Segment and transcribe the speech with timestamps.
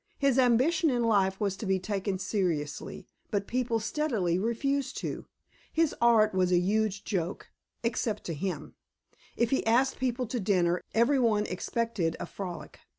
[0.17, 5.27] His ambition in life was to be taken seriously, but people steadily refused to.
[5.71, 7.51] His art was a huge joke
[7.83, 8.71] except to himself.
[9.37, 12.79] If he asked people to dinner, every one expected a frolic.